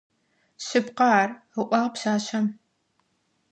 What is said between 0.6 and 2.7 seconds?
Шъыпкъэ ар,— ыӏуагъ пшъашъэм.